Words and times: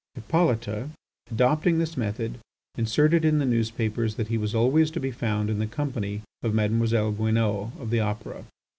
Hippolyte, 0.15 0.89
adopting 1.29 1.77
this 1.77 1.95
method, 1.95 2.39
inserted 2.75 3.23
in 3.23 3.37
the 3.37 3.45
newspapers 3.45 4.15
that 4.15 4.29
he 4.29 4.37
was 4.39 4.55
always 4.55 4.89
to 4.89 4.99
be 4.99 5.11
found 5.11 5.47
in 5.47 5.59
the 5.59 5.67
company 5.67 6.23
of 6.41 6.55
Mademoiselle 6.55 7.11
Guinaud 7.11 7.71
of 7.79 7.91
the 7.91 7.99
Opera. 7.99 8.45